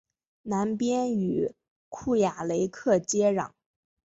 [0.41, 1.53] 南边与
[1.87, 3.51] 库雅雷克接壤。